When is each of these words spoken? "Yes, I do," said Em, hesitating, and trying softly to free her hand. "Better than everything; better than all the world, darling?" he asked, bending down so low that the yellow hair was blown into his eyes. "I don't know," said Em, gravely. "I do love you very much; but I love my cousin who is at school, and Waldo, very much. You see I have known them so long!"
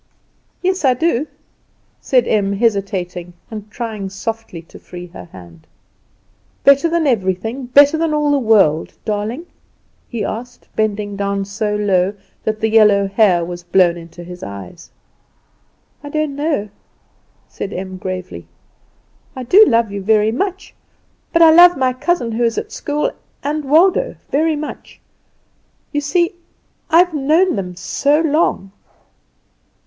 "Yes, 0.63 0.83
I 0.83 0.95
do," 0.95 1.27
said 1.99 2.27
Em, 2.27 2.53
hesitating, 2.53 3.33
and 3.51 3.69
trying 3.69 4.09
softly 4.09 4.63
to 4.63 4.79
free 4.79 5.05
her 5.05 5.25
hand. 5.25 5.67
"Better 6.63 6.89
than 6.89 7.05
everything; 7.05 7.67
better 7.67 7.99
than 7.99 8.11
all 8.11 8.31
the 8.31 8.39
world, 8.39 8.93
darling?" 9.05 9.45
he 10.09 10.25
asked, 10.25 10.67
bending 10.75 11.15
down 11.15 11.45
so 11.45 11.75
low 11.75 12.15
that 12.43 12.59
the 12.61 12.67
yellow 12.69 13.07
hair 13.09 13.45
was 13.45 13.61
blown 13.61 13.95
into 13.95 14.23
his 14.23 14.41
eyes. 14.41 14.89
"I 16.03 16.09
don't 16.09 16.35
know," 16.35 16.69
said 17.47 17.71
Em, 17.71 17.97
gravely. 17.97 18.47
"I 19.35 19.43
do 19.43 19.63
love 19.67 19.91
you 19.91 20.01
very 20.01 20.31
much; 20.31 20.73
but 21.31 21.43
I 21.43 21.51
love 21.51 21.77
my 21.77 21.93
cousin 21.93 22.31
who 22.31 22.43
is 22.43 22.57
at 22.57 22.71
school, 22.71 23.11
and 23.43 23.65
Waldo, 23.65 24.15
very 24.31 24.55
much. 24.55 24.99
You 25.91 26.01
see 26.01 26.33
I 26.89 26.97
have 26.97 27.13
known 27.13 27.55
them 27.55 27.75
so 27.75 28.19
long!" 28.21 28.71